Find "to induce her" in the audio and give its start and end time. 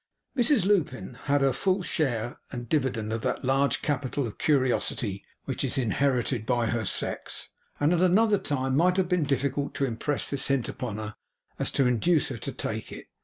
11.73-12.39